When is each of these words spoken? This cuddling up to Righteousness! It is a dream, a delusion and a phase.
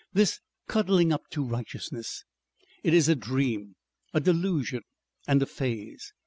This 0.13 0.39
cuddling 0.67 1.13
up 1.13 1.29
to 1.29 1.43
Righteousness! 1.45 2.23
It 2.83 2.91
is 2.95 3.07
a 3.07 3.13
dream, 3.15 3.75
a 4.15 4.19
delusion 4.19 4.81
and 5.27 5.43
a 5.43 5.45
phase. 5.45 6.11